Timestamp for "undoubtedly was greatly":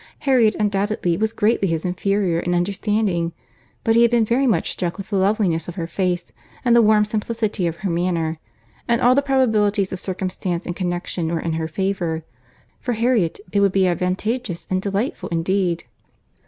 0.55-1.67